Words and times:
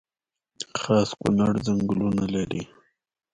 خاص 0.81 1.09
کونړ 1.21 1.51
ځنګلونه 1.67 2.23
لري؟ 2.35 2.63